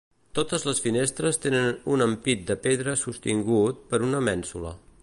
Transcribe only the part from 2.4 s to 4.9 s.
de pedra sostingut per una mènsula.